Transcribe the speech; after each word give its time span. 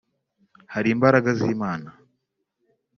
hari 0.73 0.87
imbaraga 0.95 1.29
z'Imana 1.39 1.89